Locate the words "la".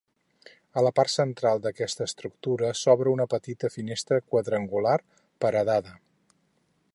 0.85-0.91